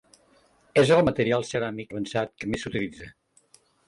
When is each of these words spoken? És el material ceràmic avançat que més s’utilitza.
És 0.83 0.93
el 0.95 1.01
material 1.09 1.45
ceràmic 1.49 1.93
avançat 1.97 2.33
que 2.39 2.49
més 2.55 2.65
s’utilitza. 2.65 3.11